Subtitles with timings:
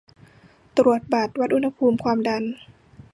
[0.77, 2.43] ตรวจบัตร วัดอุณหภูมิความดัน